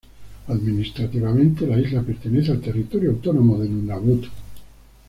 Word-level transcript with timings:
Administrativamente, 0.47 1.67
la 1.67 1.79
isla 1.79 2.01
pertenece 2.01 2.49
al 2.49 2.59
territorio 2.59 3.11
autónomo 3.11 3.59
de 3.59 3.69
Nunavut. 3.69 4.23